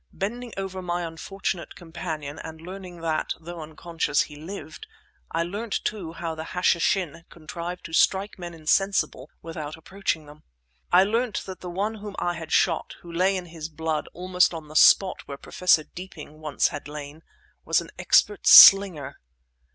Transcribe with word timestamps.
Bending 0.11 0.51
over 0.57 0.81
my 0.81 1.03
unfortunate 1.03 1.75
companion 1.75 2.39
and 2.39 2.59
learning 2.59 3.01
that, 3.01 3.35
though 3.39 3.61
unconscious, 3.61 4.23
he 4.23 4.35
lived, 4.35 4.87
I 5.29 5.43
learnt, 5.43 5.85
too, 5.85 6.13
how 6.13 6.33
the 6.33 6.41
Hashishin 6.55 7.25
contrived 7.29 7.85
to 7.85 7.93
strike 7.93 8.39
men 8.39 8.55
insensible 8.55 9.29
without 9.43 9.77
approaching 9.77 10.25
them; 10.25 10.41
I 10.91 11.03
learnt 11.03 11.45
that 11.45 11.59
the 11.59 11.69
one 11.69 11.93
whom 12.01 12.15
I 12.17 12.33
had 12.33 12.51
shot, 12.51 12.95
who 13.01 13.11
lay 13.11 13.37
in 13.37 13.45
his 13.45 13.69
blood 13.69 14.09
almost 14.11 14.55
on 14.55 14.69
the 14.69 14.75
spot 14.75 15.21
where 15.27 15.37
Professor 15.37 15.83
Deeping 15.83 16.39
once 16.39 16.69
had 16.69 16.87
lain, 16.87 17.21
was 17.63 17.79
an 17.79 17.91
expert 17.99 18.47
slinger. 18.47 19.19